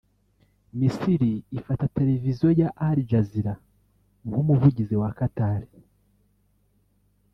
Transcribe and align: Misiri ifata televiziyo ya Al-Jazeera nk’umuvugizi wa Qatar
Misiri 0.79 1.31
ifata 1.57 1.85
televiziyo 1.97 2.49
ya 2.61 2.69
Al-Jazeera 2.87 3.53
nk’umuvugizi 4.27 4.95
wa 5.01 5.09
Qatar 5.17 5.61